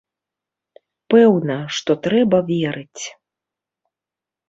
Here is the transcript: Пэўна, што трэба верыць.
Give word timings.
Пэўна, 1.15 1.57
што 1.77 1.91
трэба 2.09 2.43
верыць. 2.51 3.03